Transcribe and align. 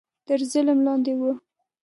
تر 0.27 0.39
ظلم 0.51 0.79
لاندې 0.85 1.13
وو 1.19 1.31